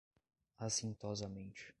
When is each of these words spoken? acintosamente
acintosamente 0.65 1.69